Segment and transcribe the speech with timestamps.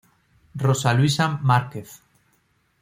[0.63, 1.89] Rosa Luisa Márquez.